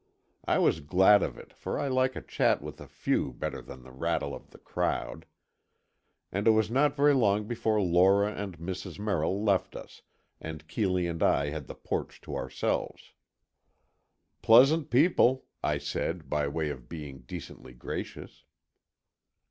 [0.45, 3.83] I was glad of it, for I like a chat with a few better than
[3.83, 5.27] the rattle of the crowd.
[6.31, 8.97] And it was not very long before Lora and Mrs.
[8.97, 10.01] Merrill left us,
[10.39, 13.13] and Keeley and I had the porch to ourselves.
[14.41, 18.43] "Pleasant people," I said, by way of being decently gracious.